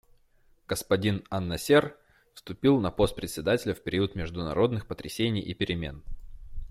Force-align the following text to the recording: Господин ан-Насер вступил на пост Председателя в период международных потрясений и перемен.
Господин 0.67 1.23
ан-Насер 1.29 1.95
вступил 2.33 2.79
на 2.79 2.89
пост 2.89 3.15
Председателя 3.15 3.75
в 3.75 3.83
период 3.83 4.15
международных 4.15 4.87
потрясений 4.87 5.41
и 5.43 5.53
перемен. 5.53 6.01